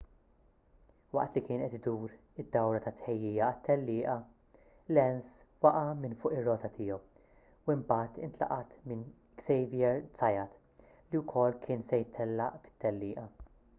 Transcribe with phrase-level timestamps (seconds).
[1.15, 2.13] waqt li kien qed idur
[2.43, 4.15] id-dawra ta' tħejjija għat-tellieqa
[4.97, 5.27] lenz
[5.65, 6.97] waqa' minn fuq ir-rota tiegħu
[7.67, 9.03] u mbagħad intlaqat minn
[9.45, 10.57] xavier zayat
[11.11, 13.27] li wkoll kien se jtellaq fit-tellieqa